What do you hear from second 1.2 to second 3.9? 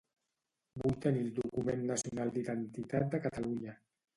el Document Nacional d'Identitat de Catalunya